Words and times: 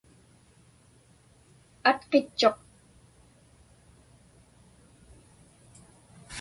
Atqitchuq. 1.89 2.57